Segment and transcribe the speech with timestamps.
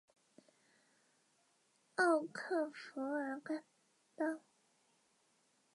[1.97, 3.39] 奥克弗尔
[4.15, 4.41] 当。